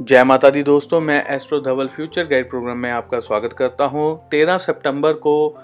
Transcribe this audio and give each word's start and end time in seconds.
जय 0.00 0.22
माता 0.24 0.48
दी 0.50 0.62
दोस्तों, 0.62 1.00
मैं 1.00 1.24
astro 1.34 1.58
Dhaval 1.60 1.88
future 1.88 2.24
guide 2.26 2.48
program 2.50 2.78
में 2.78 2.90
आपका 2.90 3.18
स्वागत 3.20 3.52
करता 3.52 3.84
हूँ। 3.84 4.28
13 4.30 4.58
सितंबर 4.58 5.12
को 5.14 5.58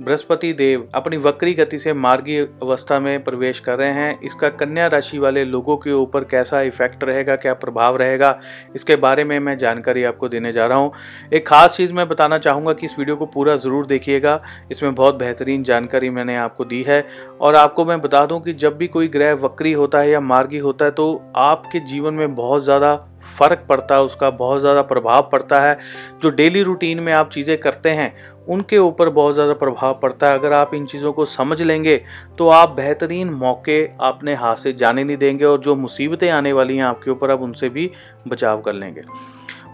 बृहस्पति 0.00 0.52
देव 0.52 0.88
अपनी 0.94 1.16
वक्री 1.16 1.52
गति 1.54 1.78
से 1.78 1.92
मार्गी 1.92 2.38
अवस्था 2.38 2.98
में 3.00 3.22
प्रवेश 3.24 3.60
कर 3.60 3.76
रहे 3.78 3.90
हैं। 3.90 4.18
इसका 4.20 4.48
कन्या 4.50 4.86
राशि 4.86 5.18
वाले 5.18 5.44
लोगों 5.44 5.76
के 5.76 5.92
ऊपर 5.92 6.24
कैसा 6.24 6.60
इफ़ेक्ट 6.62 7.04
रहेगा, 7.04 7.36
क्या 7.36 7.54
प्रभाव 7.54 7.96
रहेगा, 7.96 8.38
इसके 8.74 8.96
बारे 8.96 9.24
में 9.24 9.38
मैं 9.38 9.56
जानकारी 9.58 10.04
आपको 10.04 10.28
देने 10.28 10.52
जा 10.52 10.66
रहा 10.66 10.78
हूँ। 10.78 10.92
एक 11.32 11.46
खास 11.48 11.76
चीज़ 11.76 11.92
मैं 11.92 12.08
बताना 12.08 12.38
चाहूँगा 12.38 12.72
कि 12.72 12.86
इस 12.86 12.98
वीडियो 12.98 13.16
को 13.16 13.26
पूरा 13.26 13.56
ज़रूर 13.58 13.86
देखिएगा। 13.86 14.40
इसमें 14.70 14.94
बहुत 14.94 15.14
बेहतरीन 15.14 15.64
जानकारी 15.64 16.10
मैंने 16.10 16.36
आपको 16.38 16.64
दी 16.64 16.82
है। 16.82 17.04
और 17.40 17.56
आपको 17.56 17.84
मैं 17.84 18.00
बता 18.00 18.26
दूँ 18.26 18.40
कि 18.40 18.52
जब 18.54 18.76
भी 18.76 18.88
कोई 18.88 19.08
ग्रह 19.10 19.34
वक्री 19.36 19.72
होता 19.74 19.98
है 19.98 20.10
या 20.10 20.20
मार्गी 20.22 20.58
होता 20.60 20.84
है 20.84 20.90
तो 20.90 21.14
आपके 21.36 21.80
जीवन 21.86 22.14
में 22.14 22.34
बहुत 22.34 22.64
ज़्यादा 22.64 22.94
फ़र्क 23.32 23.64
पड़ता 23.68 23.94
है, 23.94 24.02
उसका 24.02 24.30
बहुत 24.32 24.60
ज़्यादा 24.60 24.82
प्रभाव 24.84 25.28
पड़ता 25.32 25.60
है। 25.60 25.78
जो 26.22 26.30
डेली 26.30 26.62
रूटीन 26.62 27.00
में 27.00 27.12
आप 27.12 27.30
चीज़ें 27.30 27.56
करते 27.58 27.90
हैं, 27.90 28.14
उनके 28.48 28.78
ऊपर 28.78 29.08
बहुत 29.10 29.34
ज़्यादा 29.34 29.52
प्रभाव 29.54 29.98
पड़ता 30.02 30.26
है। 30.26 30.38
अगर 30.38 30.52
आप 30.52 30.74
इन 30.74 30.86
चीज़ों 30.86 31.12
को 31.12 31.24
समझ 31.26 31.60
लेंगे 31.62 31.96
तो 32.38 32.48
आप 32.50 32.70
बेहतरीन 32.72 33.30
मौके 33.32 33.82
अपने 34.02 34.34
हाथ 34.34 34.56
से 34.56 34.72
जाने 34.74 35.04
नहीं 35.04 35.16
देंगे 35.16 35.44
और 35.44 35.60
जो 35.60 35.74
मुसीबतें 35.76 36.28
आने 36.30 36.52
वाली 36.52 36.76
हैं 36.76 36.84
आपके 36.84 37.10
ऊपर, 37.10 37.30
आप 37.30 37.40
उनसे 37.40 37.68
भी 37.68 37.90
बचाव 38.28 38.60
कर 38.60 38.72
लेंगे। 38.72 39.02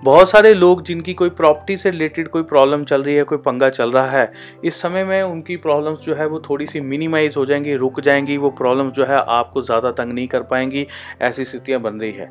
बहुत 0.05 0.31
सारे 0.31 0.53
लोग 0.55 0.83
जिनकी 0.83 1.13
कोई 1.15 1.31
प्रॉपर्टी 1.31 1.77
से 1.77 1.91
रिलेटेड 1.91 2.29
कोई 2.29 2.43
प्रॉब्लम 2.43 2.83
चल 2.85 3.03
रही 3.03 3.15
है, 3.15 3.23
कोई 3.23 3.39
पंगा 3.39 3.69
चल 3.69 3.93
रहा 3.93 4.11
है, 4.11 4.33
इस 4.65 4.81
समय 4.83 5.05
में 5.05 5.23
उनकी 5.23 5.57
प्रॉब्लम्स 5.57 5.99
जो 5.99 6.15
है 6.15 6.27
वो 6.27 6.41
थोड़ी 6.41 6.67
सी 6.67 6.81
मिनिमाइज 6.81 7.37
हो 7.37 7.45
जाएँगी, 7.47 7.75
रुक 7.75 8.01
जाएँगी, 8.01 8.37
वो 8.37 8.51
प्रॉब्लम्स 8.51 8.93
जो 8.95 9.05
है 9.05 9.17
आपको 9.19 9.63
ज़्यादा 9.63 9.91
तंग 9.93 10.13
नहीं 10.13 10.27
कर 10.29 10.43
पाएँगी, 10.43 10.87
ऐसी 11.23 11.45
स्थितियाँ 11.45 11.81
बन 11.81 12.01
रही 12.01 12.13
है। 12.13 12.31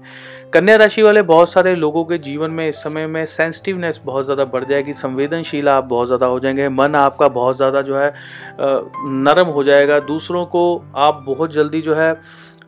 कन्या 0.54 0.76
राशि 0.76 1.02
वाले 1.02 1.22
बहुत 1.24 1.52
सारे 1.52 1.76
लोगों 1.76 2.06
के 2.06 2.18
जीवन 2.20 2.52
में 2.52 2.68
इस 2.70 2.76
समय 2.76 3.08
में 3.08 3.26
सेंसिटिवनेस 3.26 4.02
बहुत 4.06 4.26
ज़्यादा 4.26 4.46
बढ़ 4.46 4.64
जाएगी, 4.64 4.94
संवेदनशील 4.94 5.70
आप 5.70 5.84
बहुत 5.86 6.08
ज़्यादा 6.08 6.26
हो 6.26 6.40
जाएँगे, 6.40 6.70
मन 6.70 6.96
आपका 6.96 7.28
बहुत 7.30 7.58
ज़्यादा 7.58 7.82
जो 7.82 7.98
है 7.98 8.14
नरम 8.62 9.48
हो 9.48 9.64
जाएगा, 9.64 10.00
दूसरों 10.00 10.46
को 10.46 10.84
आप 10.96 11.24
बहुत 11.28 11.54
जल्दी 11.54 11.82
जो 11.82 11.96
है 11.96 12.14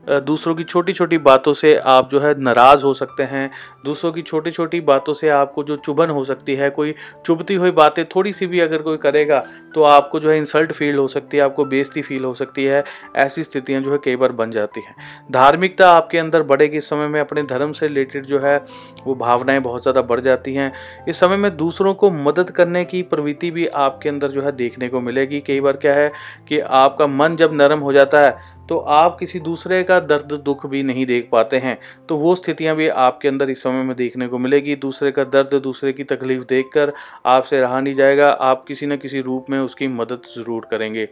दूसरों 0.09 0.53
की 0.55 0.63
छोटी 0.63 0.93
छोटी 0.93 1.17
बातों 1.19 1.53
से 1.53 1.75
आप 1.77 2.09
जो 2.09 2.19
है 2.19 2.33
नाराज़ 2.39 2.83
हो 2.83 2.93
सकते 2.93 3.23
हैं। 3.23 3.49
दूसरों 3.85 4.11
की 4.11 4.21
छोटी 4.21 4.51
छोटी 4.51 4.79
बातों 4.81 5.13
से 5.13 5.29
आपको 5.31 5.63
जो 5.63 5.75
चुभन 5.77 6.09
हो 6.09 6.23
सकती 6.25 6.55
है, 6.55 6.69
कोई 6.69 6.93
चुभती 7.25 7.55
हुई 7.55 7.71
बातें 7.73 8.03
थोड़ी 8.05 8.33
सी 8.33 8.47
भी 8.47 8.59
अगर 8.59 8.81
कोई 8.81 8.97
करेगा 8.99 9.43
तो 9.75 9.83
आपको 9.83 10.19
जो 10.19 10.29
है 10.29 10.37
इंसल्ट 10.37 10.71
फील 10.71 10.95
हो 10.95 11.07
सकती 11.07 11.37
है, 11.37 11.43
आपको 11.43 11.65
बेइज्जती 11.65 12.01
फील 12.01 12.23
हो 12.25 12.33
सकती 12.33 12.63
है। 12.65 12.83
ऐसी 13.17 13.43
स्थितियाँ 13.43 13.81
जो 13.81 13.91
है 13.91 13.97
कई 14.03 14.15
बार 14.15 14.31
बन 14.33 14.51
जाती 14.51 14.81
हैं। 14.81 14.95
धार्मिकता 15.31 15.91
आपके 15.91 16.17
अंदर 16.17 16.43
बढ़ेगी 16.43 16.77
इस 16.77 16.89
समय 16.89 17.07
में, 17.07 17.19
अपने 17.21 17.43
धर्म 17.45 17.71
से 17.71 17.87
रिलेटेड 17.87 18.25
जो 18.25 18.39
है 18.39 18.57
वो 19.05 19.15
भावनाएँ 19.15 19.59
बहुत 19.59 19.81
ज़्यादा 19.81 20.01
बढ़ 20.03 20.19
जाती 20.21 20.53
हैं। 20.53 20.71
इस 21.07 21.19
समय 21.19 21.37
में 21.37 21.55
दूसरों 21.57 21.93
को 21.93 22.09
मदद 22.11 22.49
करने 22.51 22.85
की 22.85 23.01
प्रवृत्ति 23.03 23.51
भी 23.51 23.67
आपके 23.67 24.09
अंदर 24.09 24.31
जो 24.31 24.41
है 24.41 24.51
देखने 24.53 24.89
को 24.89 25.01
मिलेगी। 25.01 25.39
कई 25.39 25.59
बार 25.59 25.77
क्या 25.77 25.93
है 25.95 26.11
कि 26.47 26.59
आपका 26.59 27.07
मन 27.07 27.35
जब 27.35 27.53
नरम 27.53 27.79
हो 27.79 27.93
जाता 27.93 28.21
है 28.21 28.57
तो 28.69 28.77
आप 28.77 29.17
किसी 29.19 29.39
दूसरे 29.39 29.81
का 29.83 29.99
दर्द 29.99 30.33
दुख 30.45 30.65
भी 30.65 30.81
नहीं 30.83 31.05
देख 31.05 31.29
पाते 31.31 31.57
हैं। 31.57 31.77
तो 32.09 32.17
वो 32.17 32.35
स्थितियाँ 32.35 32.75
भी 32.75 32.87
आपके 32.87 33.27
अंदर 33.27 33.49
इस 33.49 33.63
समय 33.63 33.83
में 33.83 33.95
देखने 33.95 34.27
को 34.27 34.37
मिलेगी। 34.37 34.75
दूसरे 34.77 35.11
का 35.11 35.23
दर्द, 35.25 35.55
दूसरे 35.55 35.93
की 35.93 36.03
तकलीफ़ 36.05 36.43
देखकर 36.49 36.93
आपसे 37.27 37.61
रहा 37.61 37.79
नहीं 37.81 37.95
जाएगा। 37.95 38.27
आप 38.27 38.63
किसी 38.67 38.85
न 38.85 38.97
किसी 38.97 39.21
रूप 39.21 39.49
में 39.49 39.59
उसकी 39.59 39.87
मदद 39.89 40.21
ज़रूर 40.35 40.67
करेंगे। 40.71 41.07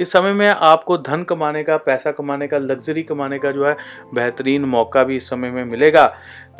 इस 0.00 0.12
समय 0.12 0.32
में 0.32 0.48
आपको 0.48 0.96
धन 0.98 1.22
कमाने 1.22 1.62
का, 1.64 1.76
पैसा 1.78 2.10
कमाने 2.12 2.46
का, 2.48 2.58
लग्जरी 2.58 3.02
कमाने 3.02 3.38
का 3.38 3.50
जो 3.50 3.66
है, 3.66 3.76
बेहतरीन 4.14 4.64
मौका 4.66 5.02
भी 5.04 5.16
इस 5.16 5.28
समय 5.28 5.50
में 5.50 5.64
मिलेगा। 5.64 6.06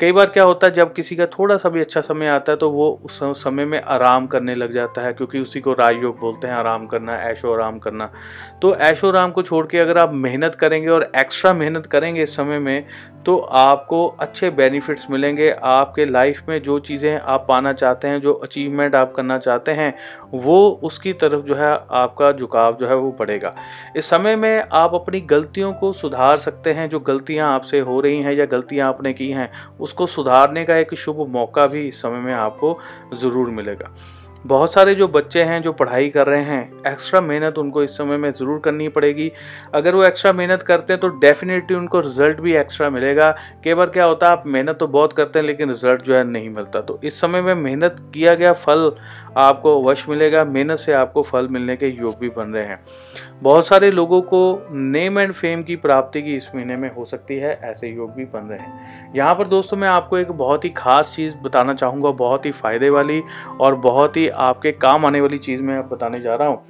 कई 0.01 0.11
बार 0.11 0.25
क्या 0.25 0.43
होता 0.43 0.67
है, 0.67 0.73
जब 0.73 0.93
किसी 0.93 1.15
का 1.15 1.25
थोड़ा 1.29 1.57
सा 1.57 1.69
भी 1.69 1.79
अच्छा 1.81 2.01
समय 2.01 2.27
आता 2.27 2.51
है 2.51 2.57
तो 2.57 2.69
वो 2.69 2.89
उस 3.05 3.19
समय 3.37 3.65
में 3.65 3.81
आराम 3.81 4.27
करने 4.27 4.55
लग 4.55 4.73
जाता 4.73 5.01
है, 5.01 5.13
क्योंकि 5.13 5.39
उसी 5.39 5.59
को 5.61 5.73
राजयोग 5.73 6.19
बोलते 6.19 6.47
हैं, 6.47 6.53
आराम 6.53 6.85
करना, 6.87 7.17
ऐशो 7.21 7.53
आराम 7.53 7.79
करना। 7.79 8.09
तो 8.61 8.75
ऐशो 8.77 9.07
आराम 9.07 9.31
को 9.31 9.43
छोड़ 9.43 9.65
के 9.67 9.79
अगर 9.79 9.97
आप 9.97 10.13
मेहनत 10.33 10.55
करेंगे 10.55 10.87
और 10.89 11.11
एक्स्ट्रा 11.17 11.53
मेहनत 11.53 11.85
करेंगे 11.85 12.23
इस 12.23 12.35
समय 12.35 12.59
में 12.59 12.85
तो 13.25 13.35
आपको 13.37 14.05
अच्छे 14.19 14.49
बेनिफिट्स 14.49 15.05
मिलेंगे। 15.11 15.49
आपके 15.63 16.05
लाइफ 16.05 16.41
में 16.49 16.61
जो 16.63 16.77
चीज़ें 16.79 17.19
आप 17.19 17.45
पाना 17.49 17.73
चाहते 17.73 18.07
हैं, 18.07 18.19
जो 18.21 18.33
अचीवमेंट 18.33 18.95
आप 18.95 19.13
करना 19.13 19.37
चाहते 19.37 19.71
हैं, 19.71 19.93
वो 20.33 20.69
उसकी 20.83 21.13
तरफ़ 21.13 21.45
जो 21.45 21.55
है 21.55 21.71
आपका 21.91 22.31
झुकाव 22.31 22.75
जो 22.75 22.87
है 22.87 22.95
वो 22.95 23.11
बढ़ेगा। 23.19 23.53
इस 23.95 24.05
समय 24.05 24.35
में 24.35 24.63
आप 24.71 24.95
अपनी 24.95 25.21
गलतियों 25.21 25.71
को 25.73 25.91
सुधार 25.93 26.37
सकते 26.37 26.73
हैं, 26.73 26.89
जो 26.89 26.99
गलतियाँ 27.01 27.53
आपसे 27.53 27.79
हो 27.81 27.99
रही 28.01 28.21
हैं 28.21 28.33
या 28.33 28.45
गलतियाँ 28.47 28.87
आपने 28.87 29.13
की 29.13 29.29
हैं, 29.31 29.49
उसको 29.79 30.05
सुधारने 30.07 30.65
का 30.65 30.77
एक 30.77 30.93
शुभ 30.95 31.25
मौका 31.29 31.67
भी 31.67 31.87
इस 31.87 32.01
समय 32.01 32.19
में 32.19 32.33
आपको 32.33 32.77
ज़रूर 33.15 33.49
मिलेगा। 33.51 33.95
बहुत 34.45 34.73
सारे 34.73 34.93
जो 34.95 35.07
बच्चे 35.07 35.43
हैं 35.43 35.61
जो 35.61 35.71
पढ़ाई 35.73 36.09
कर 36.09 36.27
रहे 36.27 36.43
हैं 36.43 36.63
एक्स्ट्रा 36.87 37.19
मेहनत 37.21 37.57
उनको 37.57 37.83
इस 37.83 37.97
समय 37.97 38.17
में 38.17 38.29
ज़रूर 38.31 38.59
करनी 38.59 38.87
पड़ेगी। 38.89 39.31
अगर 39.73 39.95
वो 39.95 40.03
एक्स्ट्रा 40.03 40.31
मेहनत 40.33 40.61
करते 40.61 40.93
हैं 40.93 40.99
तो 40.99 41.07
डेफिनेटली 41.19 41.77
उनको 41.77 41.99
रिज़ल्ट 41.99 42.39
भी 42.41 42.55
एक्स्ट्रा 42.55 42.89
मिलेगा। 42.89 43.29
कई 43.63 43.73
बार 43.73 43.89
क्या 43.89 44.05
होता 44.05 44.27
है, 44.27 44.31
आप 44.31 44.43
मेहनत 44.47 44.77
तो 44.79 44.87
बहुत 44.87 45.13
करते 45.13 45.39
हैं, 45.39 45.45
लेकिन 45.45 45.69
रिज़ल्ट 45.69 46.01
जो 46.01 46.15
है 46.15 46.23
नहीं 46.23 46.49
मिलता। 46.49 46.81
तो 46.81 46.99
इस 47.03 47.19
समय 47.21 47.41
में 47.41 47.53
मेहनत 47.55 47.95
किया 48.13 48.35
गया 48.35 48.53
फल 48.55 48.91
आपको 49.37 49.81
वश 49.83 50.05
मिलेगा, 50.09 50.43
मेहनत 50.45 50.79
से 50.79 50.93
आपको 50.93 51.21
फल 51.23 51.47
मिलने 51.47 51.75
के 51.75 51.87
योग 51.87 52.19
भी 52.19 52.29
बन 52.29 52.53
रहे 52.53 52.65
हैं। 52.65 52.79
बहुत 53.43 53.67
सारे 53.67 53.89
लोगों 53.91 54.21
को 54.23 54.67
नेम 54.71 55.19
एंड 55.19 55.31
फेम 55.33 55.63
की 55.63 55.75
प्राप्ति 55.77 56.21
की 56.21 56.35
इस 56.35 56.49
महीने 56.55 56.75
में 56.77 56.89
हो 56.95 57.05
सकती 57.05 57.35
है, 57.35 57.59
ऐसे 57.63 57.87
योग 57.87 58.13
भी 58.15 58.25
बन 58.25 58.47
रहे 58.49 58.59
हैं। 58.59 59.02
यहाँ 59.15 59.33
पर 59.35 59.47
दोस्तों 59.47 59.77
मैं 59.77 59.87
आपको 59.87 60.17
एक 60.17 60.31
बहुत 60.31 60.63
ही 60.65 60.69
खास 60.69 61.11
चीज़ 61.15 61.35
बताना 61.37 61.73
चाहूँगा, 61.73 62.11
बहुत 62.11 62.45
ही 62.45 62.51
फ़ायदे 62.51 62.89
वाली 62.89 63.21
और 63.61 63.75
बहुत 63.75 64.17
ही 64.17 64.27
आपके 64.27 64.71
काम 64.73 65.05
आने 65.05 65.21
वाली 65.21 65.37
चीज़ 65.39 65.61
मैं 65.61 65.81
बताने 65.89 66.19
जा 66.21 66.35
रहा 66.35 66.47
हूँ। 66.47 66.65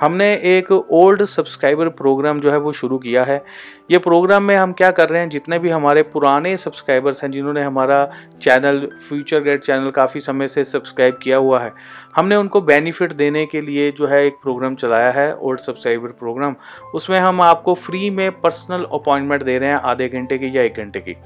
हमने 0.00 0.32
एक 0.48 0.70
ओल्ड 0.72 1.24
सब्सक्राइबर 1.24 1.88
प्रोग्राम 1.90 2.40
जो 2.40 2.50
है 2.50 2.58
वो 2.58 2.72
शुरू 2.72 2.98
किया 2.98 3.24
है। 3.24 3.42
ये 3.90 3.98
प्रोग्राम 3.98 4.42
में 4.42 4.54
हम 4.56 4.72
क्या 4.72 4.90
कर 4.90 5.08
रहे 5.08 5.20
हैं, 5.20 5.28
जितने 5.28 5.58
भी 5.58 5.70
हमारे 5.70 6.02
पुराने 6.04 6.56
सब्सक्राइबर्स 6.56 7.22
हैं, 7.22 7.30
जिन्होंने 7.30 7.62
हमारा 7.62 8.04
चैनल, 8.42 8.80
फ्यूचर 9.08 9.40
गेट 9.40 9.64
चैनल 9.64 9.90
काफ़ी 9.90 10.20
समय 10.20 10.48
से 10.48 10.64
सब्सक्राइब 10.64 11.18
किया 11.22 11.36
हुआ 11.36 11.60
है, 11.60 11.72
हमने 12.16 12.36
उनको 12.36 12.60
बेनिफिट 12.62 13.12
देने 13.12 13.46
के 13.46 13.60
लिए 13.60 13.90
जो 13.92 14.06
है 14.06 14.24
एक 14.26 14.36
प्रोग्राम 14.42 14.74
चलाया 14.74 15.10
है, 15.12 15.34
ओल्ड 15.34 15.60
सब्सक्राइबर 15.60 16.08
प्रोग्राम। 16.10 16.56
उसमें 16.94 17.18
हम 17.18 17.40
आपको 17.40 17.74
फ्री 17.76 18.10
में 18.10 18.30
पर्सनल 18.40 18.86
अपॉइंटमेंट 18.92 19.42
दे 19.42 19.58
रहे 19.58 19.68
हैं 19.68 19.80
आधे 19.82 20.08
घंटे 20.08 20.38
की 20.38 20.56
या 20.56 20.62
एक 20.62 20.76
घंटे 20.76 21.00
की। 21.00 21.16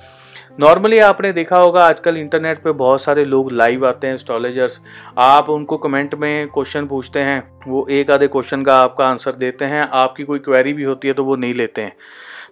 नॉर्मली 0.61 0.99
आपने 0.99 1.33
देखा 1.33 1.57
होगा, 1.57 1.85
आजकल 1.87 2.17
इंटरनेट 2.17 2.63
पे 2.63 2.73
बहुत 2.73 3.03
सारे 3.03 3.25
लोग 3.25 3.51
लाइव 3.53 3.87
आते 3.87 4.07
हैं 4.07 4.15
एस्ट्रोलॉजर्स 4.15 4.81
आप 5.19 5.49
उनको 5.51 5.77
कमेंट 5.77 6.15
में 6.15 6.49
क्वेश्चन 6.49 6.87
पूछते 6.87 7.21
हैं 7.21 7.41
वो 7.67 7.87
एक 7.91 8.11
आधे 8.11 8.27
क्वेश्चन 8.29 8.63
का 8.63 8.79
आपका 8.81 9.07
आंसर 9.07 9.35
देते 9.37 9.65
हैं, 9.65 9.83
आपकी 9.85 10.25
कोई 10.25 10.39
क्वेरी 10.39 10.73
भी 10.73 10.83
होती 10.83 11.09
है 11.09 11.15
तो 11.15 11.25
वो 11.25 11.37
नहीं 11.37 11.55
लेते 11.55 11.83
हैं। 11.83 11.97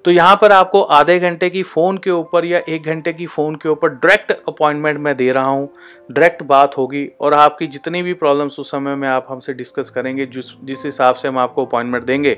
तो 0.05 0.11
यहाँ 0.11 0.37
पर 0.37 0.53
आपको 0.53 0.81
आधे 0.83 1.19
घंटे 1.21 1.49
की 1.51 1.63
फ़ोन 1.63 1.97
के 1.99 2.11
ऊपर 2.11 2.45
या 2.45 2.61
एक 2.69 2.85
घंटे 2.85 3.13
की 3.13 3.27
फ़ोन 3.27 3.55
के 3.57 3.69
ऊपर 3.69 3.89
डायरेक्ट 3.91 4.33
अपॉइंटमेंट 4.49 4.99
मैं 4.99 5.17
दे 5.17 5.31
रहा 5.33 5.47
हूँ 5.47 5.69
डायरेक्ट 6.11 6.43
बात 6.45 6.77
होगी 6.79 7.09
और 7.21 7.35
आपकी 7.35 7.67
जितनी 7.67 8.03
भी 8.03 8.13
प्रॉब्लम्स 8.15 8.59
उस 8.61 8.71
समय 8.71 8.95
में 8.95 9.09
आप 9.09 9.27
हमसे 9.31 9.53
डिस्कस 9.55 9.91
करेंगे, 9.91 10.27
जिस 10.27 10.53
जिस 10.65 10.85
हिसाब 10.85 11.15
से 11.15 11.29
हम 11.29 11.39
आपको 11.39 11.65
अपॉइंटमेंट 11.67 12.05
देंगे। 12.05 12.37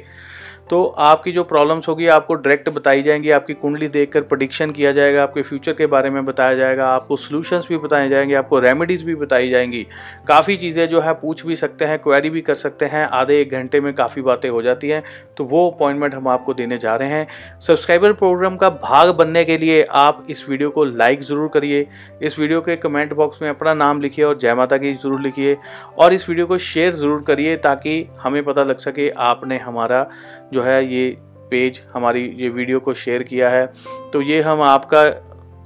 तो 0.71 0.83
आपकी 0.99 1.33
जो 1.33 1.43
प्रॉब्लम्स 1.45 1.89
होगी, 1.89 2.07
आपको 2.09 2.35
डायरेक्ट 2.35 2.69
बताई 2.69 3.03
जाएँगी, 3.03 3.31
आपकी 3.31 3.55
कुंडली 3.55 3.89
देखकर 3.89 4.21
प्रडिक्शन 4.23 4.71
किया 4.71 4.93
जाएगा, 4.93 5.23
आपके 5.23 5.43
फ्यूचर 5.43 5.73
के 5.73 5.87
बारे 5.87 6.11
में 6.11 6.25
बताया 6.25 6.55
जाएगा, 6.55 6.87
आपको 6.87 7.17
सोल्यूशंस 7.17 7.67
भी 7.69 7.77
बताए 7.77 8.09
जाएँगे, 8.09 8.35
आपको 8.35 8.59
रेमेडीज़ 8.59 9.05
भी 9.05 9.15
बताई 9.15 9.49
जाएँगी। 9.51 9.87
काफ़ी 10.29 10.57
चीज़ें 10.57 10.89
जो 10.89 11.01
है 11.01 11.13
पूछ 11.13 11.45
भी 11.47 11.57
सकते 11.57 11.85
हैं 11.85 11.99
क्वेरी 11.99 12.31
भी 12.31 12.41
कर 12.41 12.55
सकते 12.55 12.87
हैं, 12.87 13.05
आधे 13.05 13.41
एक 13.41 13.53
घंटे 13.53 13.81
में 13.81 13.93
काफ़ी 13.95 14.23
बातें 14.23 14.49
हो 14.49 14.63
जाती 14.63 14.89
हैं। 14.89 15.03
तो 15.37 15.45
वो 15.45 15.69
अपॉइंटमेंट 15.71 16.15
हम 16.15 16.29
आपको 16.29 16.55
देने 16.55 16.79
जा 16.79 16.97
रहे 16.97 17.09
हैं। 17.09 17.27
सब्सक्राइबर 17.61 18.13
प्रोग्राम 18.13 18.57
का 18.57 18.69
भाग 18.69 19.15
बनने 19.15 19.45
के 19.45 19.57
लिए 19.59 19.83
आप 19.83 20.27
इस 20.31 20.49
वीडियो 20.49 20.71
को 20.71 20.85
लाइक 20.85 21.23
ज़रूर 21.23 21.49
करिए। 21.49 21.87
इस 22.23 22.39
वीडियो 22.39 22.61
के 22.61 22.77
कमेंट 22.77 23.13
बॉक्स 23.13 23.43
में 23.43 23.49
अपना 23.51 23.75
नाम 23.75 24.01
लिखिए 24.01 24.25
और 24.25 24.39
जय 24.39 24.55
माता 24.55 24.77
की 24.77 24.93
ज़रूर 24.95 25.21
लिखिए। 25.21 25.57
और 25.99 26.13
इस 26.13 26.29
वीडियो 26.29 26.47
को 26.47 26.59
शेयर 26.59 26.95
ज़रूर 26.95 27.23
करिए 27.23 27.57
ताकि 27.59 28.07
हमें 28.21 28.43
पता 28.45 28.63
लग 28.63 28.79
सके 28.79 29.09
आपने 29.11 29.59
हमारा 29.59 30.07
जो 30.53 30.63
है 30.63 30.85
ये 30.87 31.17
पेज, 31.51 31.81
हमारी 31.95 32.25
ये 32.37 32.49
वीडियो 32.49 32.81
को 32.81 32.95
शेयर 32.95 33.23
किया 33.23 33.51
है। 33.51 33.67
तो 34.13 34.23
ये 34.23 34.41
हम 34.43 34.63
आपका 34.63 35.05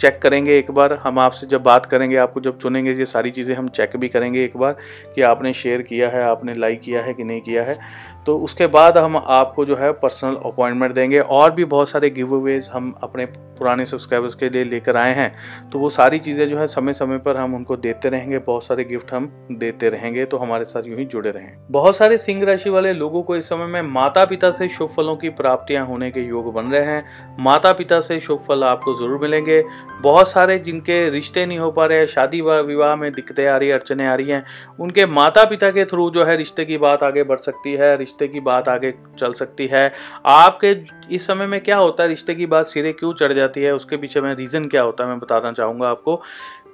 चेक 0.01 0.19
करेंगे 0.23 0.57
एक 0.59 0.71
बार। 0.71 0.93
हम 0.93 1.19
आपसे 1.19 1.47
जब 1.47 1.63
बात 1.63 1.87
करेंगे, 1.87 2.17
आपको 2.17 2.41
जब 2.41 2.59
चुनेंगे, 2.59 2.93
ये 2.93 3.05
सारी 3.05 3.31
चीज़ें 3.31 3.55
हम 3.57 3.69
चेक 3.69 3.97
भी 3.97 4.09
करेंगे 4.09 4.45
एक 4.45 4.57
बार 4.57 4.77
कि 5.15 5.23
आपने 5.23 5.53
शेयर 5.53 5.83
किया 5.83 6.09
है, 6.09 6.23
आपने 6.23 6.55
लाइक 6.55 6.81
किया 6.81 7.03
है 7.03 7.15
कि 7.15 7.25
नहीं 7.25 7.41
किया 7.41 7.63
है। 7.63 7.79
तो 8.27 8.37
उसके 8.39 8.67
बाद 8.69 8.99
हम 8.99 9.17
आपको 9.17 9.65
जो 9.65 9.77
है 9.77 9.93
पर्सनल 9.93 10.35
अपॉइंटमेंट 10.47 10.95
देंगे। 10.95 11.21
और 11.21 11.51
भी 11.51 11.65
बहुत 11.67 11.89
सारे 11.89 12.11
गिव 12.11 12.35
अवेज 12.35 12.69
हम 12.73 12.95
अपने 13.03 13.27
पुराने 13.59 13.85
सब्सक्राइबर्स 13.85 14.35
के 14.35 14.49
लिए 14.49 14.65
लेकर 14.65 14.97
आए 14.97 15.15
हैं। 15.15 15.71
तो 15.71 15.79
वो 15.79 15.89
सारी 15.91 16.19
चीज़ें 16.19 16.49
जो 16.49 16.59
है 16.59 16.67
समय 16.67 16.93
समय 16.93 17.19
पर 17.19 17.37
हम 17.37 17.55
उनको 17.55 17.77
देते 17.77 18.09
रहेंगे। 18.09 18.39
बहुत 18.39 18.65
सारे 18.65 18.85
गिफ्ट 18.85 19.13
हम 19.13 19.31
देते 19.53 19.89
रहेंगे। 19.89 20.25
तो 20.25 20.37
हमारे 20.37 20.65
साथ 20.65 20.87
यूँ 20.87 20.99
ही 20.99 21.05
जुड़े 21.05 21.31
रहें। 21.31 21.53
बहुत 21.71 21.97
सारे 21.97 22.19
सिंह 22.19 22.45
राशि 22.45 22.71
वाले 22.71 22.93
लोगों 22.93 23.23
को 23.23 23.37
इस 23.37 23.49
समय 23.49 23.67
में 23.67 23.83
माता 23.85 24.25
पिता 24.25 24.51
से 24.51 24.69
शुभ 24.69 24.89
फलों 24.89 25.17
की 25.17 25.29
प्राप्तियाँ 25.33 25.87
होने 25.87 26.11
के 26.11 26.21
योग 26.21 26.53
बन 26.55 26.67
रहे 26.67 26.85
हैं। 26.85 27.37
माता 27.41 27.73
पिता 27.73 28.01
से 28.01 28.21
शुभ 28.21 28.39
फल 28.39 28.65
आपको 28.65 28.95
ज़रूर 28.95 29.21
मिलेंगे। 29.21 29.63
बहुत 30.03 30.29
सारे 30.29 30.59
जिनके 30.59 31.09
रिश्ते 31.11 31.47
नहीं 31.47 31.59
हो 31.59 31.71
पा 31.71 31.87
रहे 31.87 31.99
हैं, 31.99 32.07
शादी 32.07 32.41
विवाह 32.41 32.95
में 32.97 33.13
दिक्कतें 33.13 33.47
आ 33.47 33.57
रही 33.57 33.69
है, 33.69 33.75
अड़चने 33.75 34.07
आ 34.09 34.15
रही 34.15 34.29
हैं, 34.29 34.45
उनके 34.81 35.07
माता 35.09 35.45
पिता 35.45 35.71
के 35.71 35.85
थ्रू 35.85 36.11
जो 36.11 36.25
है 36.25 36.37
रिश्ते 36.37 36.65
की 36.65 36.79
बात 36.79 37.03
आगे 37.03 37.23
बढ़ 37.23 37.39
सकती 37.41 37.73
है 37.73 37.97
रिश्ते 38.13 38.29
की 38.29 38.41
बात 38.41 38.69
आगे 38.69 38.93
चल 39.19 39.33
सकती 39.33 39.67
है। 39.67 39.93
आपके 40.27 40.77
इस 41.15 41.27
समय 41.27 41.47
में 41.47 41.61
क्या 41.61 41.77
होता 41.77 42.03
है? 42.03 42.09
रिश्ते 42.09 42.35
की 42.35 42.47
बात 42.47 42.67
सिरे 42.67 42.93
क्यों 42.93 43.13
चढ़ 43.13 43.33
जाती 43.33 43.63
है? 43.63 43.75
उसके 43.75 43.97
पीछे 43.97 44.21
में 44.21 44.35
रीज़न 44.35 44.69
क्या 44.69 44.83
होता 44.83 45.05
है? 45.05 45.11
मैं 45.11 45.19
बताना 45.19 45.53
चाहूँगा 45.53 45.89
आपको। 45.89 46.23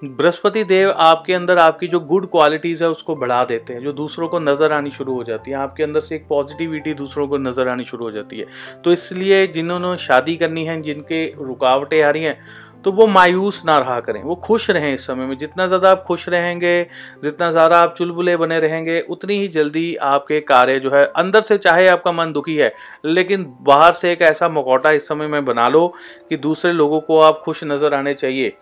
बृहस्पति 0.05 0.65
देव 0.65 0.91
आपके 0.91 1.35
अंदर 1.35 1.59
आपकी 1.59 1.87
जो 1.89 2.01
गुड 2.01 2.27
क्वालिटीज़ 2.31 2.85
है, 2.85 2.91
उसको 2.91 3.17
बढ़ा 3.17 3.45
देते 3.45 3.73
हैं। 3.73 3.81
जो 3.81 3.93
दूसरों 3.93 4.29
को 4.29 4.39
नज़र 4.39 4.73
आनी 4.73 4.91
शुरू 4.91 5.15
हो 5.15 5.25
जाती 5.25 5.51
है। 5.51 5.57
आपके 5.57 5.83
अंदर 5.83 6.01
से 6.01 6.17
एक 6.17 6.27
पॉजिटिविटी 6.29 6.95
दूसरों 6.95 7.29
को 7.29 7.39
नज़र 7.39 7.69
आनी 7.69 7.85
शुरू 7.85 8.05
हो 8.05 8.11
जाती 8.11 8.39
है। 8.39 8.47
तो 8.85 8.93
इसलिए 8.93 9.47
जिन्होंने 9.47 9.97
शादी 9.97 10.37
करनी 10.37 10.65
है, 10.65 10.81
जिनके 10.83 11.25
रुकावटें 11.41 12.03
आ 12.03 12.11
रही 12.11 12.25
हैं 12.25 12.39
तो 12.85 12.93
वो 12.93 13.07
मायूस 13.07 13.63
ना 13.67 13.77
रहा 13.79 13.99
करें। 14.01 14.23
वो 14.23 14.35
खुश 14.35 14.69
रहें 14.71 14.93
इस 14.95 15.07
समय 15.07 15.27
में। 15.27 15.37
जितना 15.37 15.67
ज़्यादा 15.67 15.91
आप 15.91 16.03
खुश 16.03 16.29
रहेंगे, 16.29 16.83
जितना 17.25 17.51
ज़्यादा 17.51 17.79
आप 17.79 17.95
चुलबुले 17.99 18.37
बने 18.37 18.59
रहेंगे, 18.61 19.01
उतनी 19.01 19.39
ही 19.39 19.49
जल्दी 19.49 19.95
आपके 19.97 20.41
कार्य 20.41 20.79
जो 20.81 20.91
है, 20.91 21.05
अंदर 21.07 21.41
से 21.41 21.59
चाहे 21.59 21.89
आपका 21.89 22.13
मन 22.13 22.33
दुखी 22.33 22.57
है, 22.57 22.73
लेकिन 23.05 23.47
बाहर 23.61 23.93
से 23.93 24.13
एक 24.13 24.23
ऐसा 24.23 24.49
मकौटा 24.49 24.91
इस 24.91 25.09
समय 25.09 25.27
में 25.27 25.45
बना 25.45 25.69
लो 25.69 25.87
कि 26.29 26.37
दूसरे 26.37 26.73
लोगों 26.73 27.01
को 27.01 27.21
आप 27.21 27.41
खुश 27.45 27.65
नज़र 27.65 27.95
आने 27.95 28.15
चाहिए। 28.15 28.57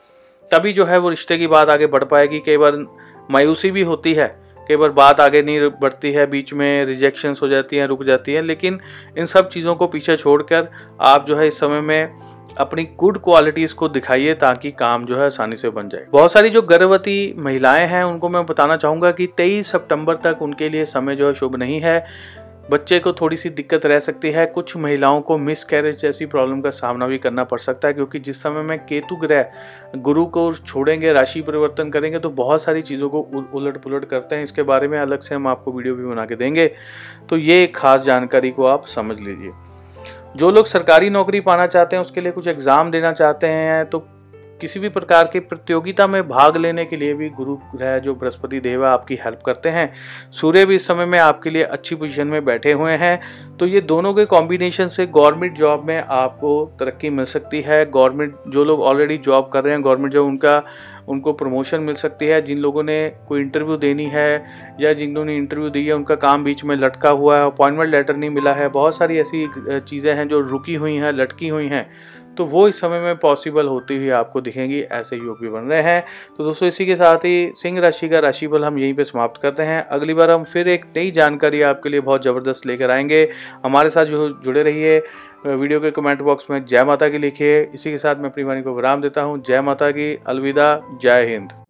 तभी 0.50 0.72
जो 0.72 0.84
है 0.84 0.98
वो 0.98 1.10
रिश्ते 1.10 1.38
की 1.38 1.46
बात 1.46 1.70
आगे 1.70 1.86
बढ़ 1.86 2.04
पाएगी। 2.04 2.40
कई 2.40 2.56
बार 2.56 2.84
मायूसी 3.30 3.70
भी 3.70 3.82
होती 3.82 4.14
है। 4.14 4.26
कई 4.68 4.76
बार 4.76 4.90
बात 4.90 5.20
आगे 5.20 5.42
नहीं 5.42 5.68
बढ़ती 5.80 6.12
है। 6.12 6.26
बीच 6.26 6.52
में 6.52 6.84
रिजेक्शंस 6.84 7.42
हो 7.42 7.48
जाती 7.48 7.76
हैं, 7.76 7.86
रुक 7.86 8.02
जाती 8.04 8.32
हैं, 8.32 8.42
लेकिन 8.42 8.80
इन 9.18 9.26
सब 9.26 9.48
चीज़ों 9.48 9.74
को 9.74 9.86
पीछे 9.86 10.16
छोड़कर 10.16 10.68
आप 11.00 11.26
जो 11.26 11.36
है 11.36 11.46
इस 11.48 11.58
समय 11.60 11.80
में 11.80 12.35
अपनी 12.58 12.84
गुड 12.98 13.18
क्वालिटीज 13.18 13.72
को 13.72 13.88
दिखाइए 13.88 14.34
ताकि 14.34 14.70
काम 14.70 15.04
जो 15.04 15.16
है 15.16 15.26
आसानी 15.26 15.56
से 15.56 15.70
बन 15.70 15.88
जाए। 15.88 16.06
बहुत 16.10 16.32
सारी 16.32 16.50
जो 16.50 16.62
गर्भवती 16.62 17.34
महिलाएँ 17.38 17.86
हैं, 17.86 18.04
उनको 18.04 18.28
मैं 18.28 18.44
बताना 18.46 18.76
चाहूँगा 18.76 19.10
कि 19.10 19.26
23 19.26 19.72
सितंबर 19.72 20.16
तक 20.16 20.42
उनके 20.42 20.68
लिए 20.68 20.84
समय 20.84 21.16
जो 21.16 21.26
है 21.26 21.34
शुभ 21.34 21.56
नहीं 21.56 21.80
है। 21.80 22.04
बच्चे 22.70 22.98
को 22.98 23.12
थोड़ी 23.12 23.36
सी 23.36 23.50
दिक्कत 23.50 23.84
रह 23.86 23.98
सकती 23.98 24.30
है। 24.30 24.46
कुछ 24.46 24.76
महिलाओं 24.76 25.20
को 25.20 25.36
मिस 25.38 25.64
कैरेज 25.64 26.00
जैसी 26.00 26.26
प्रॉब्लम 26.26 26.60
का 26.60 26.70
सामना 26.70 27.06
भी 27.06 27.18
करना 27.18 27.44
पड़ 27.44 27.58
सकता 27.60 27.88
है, 27.88 27.94
क्योंकि 27.94 28.18
जिस 28.18 28.42
समय 28.42 28.62
में 28.62 28.78
केतु 28.78 29.16
ग्रह 29.16 29.50
गुरु 29.96 30.24
को 30.26 30.52
छोड़ेंगे, 30.54 31.12
राशि 31.12 31.40
परिवर्तन 31.40 31.90
करेंगे 31.90 32.18
तो 32.18 32.30
बहुत 32.30 32.62
सारी 32.62 32.82
चीज़ों 32.82 33.08
को 33.08 33.20
उलट 33.54 33.76
पुलट 33.76 34.04
करते 34.04 34.36
हैं। 34.36 34.44
इसके 34.44 34.62
बारे 34.62 34.88
में 34.88 34.98
अलग 34.98 35.20
से 35.20 35.34
हम 35.34 35.46
आपको 35.46 35.72
वीडियो 35.72 35.94
भी 35.94 36.04
बना 36.04 36.24
के 36.26 36.36
देंगे। 36.36 36.66
तो 37.30 37.36
ये 37.36 37.66
खास 37.66 38.00
जानकारी 38.00 38.50
को 38.50 38.66
आप 38.66 38.86
समझ 38.86 39.20
लीजिए। 39.20 39.52
जो 40.36 40.50
लोग 40.50 40.66
सरकारी 40.66 41.08
नौकरी 41.10 41.40
पाना 41.42 41.66
चाहते 41.66 41.96
हैं, 41.96 42.00
उसके 42.00 42.20
लिए 42.20 42.32
कुछ 42.32 42.46
एग्ज़ाम 42.48 42.90
देना 42.90 43.12
चाहते 43.12 43.46
हैं 43.48 43.84
तो 43.86 43.98
किसी 44.60 44.80
भी 44.80 44.88
प्रकार 44.88 45.24
की 45.32 45.40
प्रतियोगिता 45.40 46.06
में 46.06 46.28
भाग 46.28 46.56
लेने 46.56 46.84
के 46.84 46.96
लिए 46.96 47.14
भी 47.14 47.28
गुरु 47.30 47.54
ग्रह 47.74 47.98
जो 47.98 48.14
बृहस्पति 48.14 48.60
देव 48.60 48.84
है, 48.84 48.90
आपकी 48.90 49.14
हेल्प 49.14 49.40
करते 49.46 49.68
हैं। 49.68 49.92
सूर्य 50.32 50.64
भी 50.66 50.74
इस 50.76 50.86
समय 50.86 51.06
में 51.06 51.18
आपके 51.18 51.50
लिए 51.50 51.62
अच्छी 51.64 51.94
पोजीशन 51.94 52.26
में 52.26 52.44
बैठे 52.44 52.72
हुए 52.72 52.92
हैं। 52.92 53.20
तो 53.58 53.66
ये 53.66 53.80
दोनों 53.82 54.12
के 54.14 54.24
कॉम्बिनेशन 54.26 54.88
से 54.88 55.06
गवर्नमेंट 55.08 55.56
जॉब 55.58 55.84
में 55.84 55.98
आपको 56.00 56.64
तरक्की 56.80 57.10
मिल 57.10 57.24
सकती 57.26 57.60
है। 57.60 57.84
गवर्नमेंट 57.86 58.34
जो 58.48 58.64
लोग 58.64 58.82
ऑलरेडी 58.82 59.18
जॉब 59.18 59.50
कर 59.52 59.64
रहे 59.64 59.74
हैं 59.74 59.84
गवर्नमेंट 59.84 60.12
जॉब 60.12 60.26
उनका 60.26 60.62
उनको 61.08 61.32
प्रमोशन 61.32 61.80
मिल 61.80 61.94
सकती 61.94 62.26
है। 62.26 62.40
जिन 62.42 62.58
लोगों 62.58 62.82
ने 62.82 62.96
कोई 63.28 63.40
इंटरव्यू 63.40 63.76
देनी 63.76 64.06
है 64.06 64.30
या 64.80 64.92
जिन 64.92 65.14
लोगों 65.14 65.26
ने 65.26 65.36
इंटरव्यू 65.36 65.70
दी 65.70 65.84
है, 65.86 65.92
उनका 65.92 66.14
काम 66.16 66.44
बीच 66.44 66.64
में 66.64 66.76
लटका 66.76 67.10
हुआ 67.10 67.38
है। 67.38 67.46
अपॉइंटमेंट 67.46 67.90
लेटर 67.90 68.16
नहीं 68.16 68.30
मिला 68.30 68.52
है। 68.54 68.68
बहुत 68.68 68.96
सारी 68.96 69.18
ऐसी 69.18 69.46
चीज़ें 69.80 70.14
हैं 70.14 70.28
जो 70.28 70.40
रुकी 70.40 70.74
हुई 70.74 70.94
हैं, 70.94 71.12
लटकी 71.12 71.48
हुई 71.48 71.66
हैं। 71.66 71.86
तो 72.38 72.44
वो 72.44 72.68
इस 72.68 72.80
समय 72.80 73.00
में 73.00 73.16
पॉसिबल 73.16 73.66
होती 73.66 73.96
हुई 73.96 74.08
आपको 74.10 74.40
दिखेंगी, 74.40 74.80
ऐसे 74.80 75.16
योग 75.16 75.40
भी 75.40 75.48
बन 75.48 75.60
रहे 75.60 75.82
हैं। 75.82 76.04
तो 76.38 76.44
दोस्तों, 76.44 76.68
इसी 76.68 76.86
के 76.86 76.96
साथ 76.96 77.16
ही 77.16 77.52
सिंह 77.56 77.80
राशि 77.80 78.08
का 78.08 78.18
राशिफल 78.18 78.64
हम 78.64 78.78
यहीं 78.78 78.94
पे 78.94 79.04
समाप्त 79.04 79.40
करते 79.42 79.62
हैं। 79.62 79.86
अगली 79.86 80.14
बार 80.14 80.30
हम 80.30 80.44
फिर 80.44 80.68
एक 80.68 80.84
नई 80.96 81.10
जानकारी 81.10 81.62
आपके 81.62 81.88
लिए 81.88 82.00
बहुत 82.00 82.24
ज़बरदस्त 82.24 82.66
लेकर 82.66 82.90
आएँगे। 82.90 83.28
हमारे 83.64 83.90
साथ 83.90 84.04
जो 84.04 84.28
जुड़े 84.44 84.62
रहिए, 84.62 85.02
वीडियो 85.46 85.80
के 85.80 85.90
कमेंट 85.90 86.22
बॉक्स 86.22 86.46
में 86.50 86.64
जय 86.64 86.84
माता 86.84 87.08
की 87.08 87.18
लिखिए। 87.18 87.62
इसी 87.74 87.90
के 87.90 87.98
साथ 87.98 88.16
मैं 88.16 88.30
अपनी 88.30 88.44
वाणी 88.44 88.62
को 88.62 88.74
विराम 88.74 89.00
देता 89.00 89.22
हूँ। 89.22 89.42
जय 89.42 89.60
माता 89.60 89.90
की। 89.90 90.18
अलविदा। 90.26 90.98
जय 91.02 91.26
हिंद। 91.26 91.65